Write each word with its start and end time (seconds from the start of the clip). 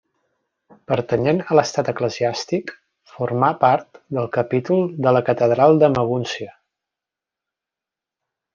Pertanyent 0.91 1.41
a 1.43 1.57
l'estat 1.59 1.91
eclesiàstic, 1.91 2.73
formà 3.11 3.51
part 3.65 4.01
del 4.19 4.31
Capítol 4.39 4.83
de 5.07 5.15
la 5.19 5.23
Catedral 5.31 5.79
de 5.85 5.91
Magúncia. 5.99 6.57